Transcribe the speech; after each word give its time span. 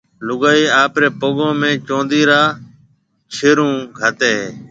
لوگائيَ 0.27 0.63
آپريَ 0.83 1.07
پگون 1.19 1.51
۾ 1.61 1.71
چوندِي 1.87 2.21
را 2.29 2.41
ڇيرون 3.33 3.73
گھاتيَ 3.99 4.31
ھيَََ 4.39 4.47